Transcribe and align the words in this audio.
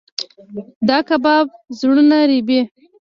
دا 0.87 0.97
کباب 1.09 1.45
زړونه 1.79 2.17
رېبي. 2.29 2.59